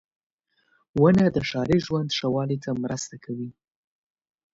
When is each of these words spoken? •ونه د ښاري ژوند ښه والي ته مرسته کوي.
•ونه 1.01 1.25
د 1.35 1.37
ښاري 1.49 1.77
ژوند 1.85 2.09
ښه 2.17 2.27
والي 2.35 2.57
ته 2.63 2.69
مرسته 2.83 3.15
کوي. 3.25 3.49